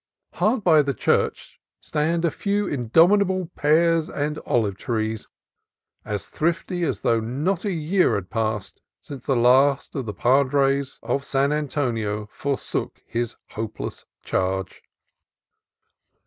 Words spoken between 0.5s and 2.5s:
by the church stand a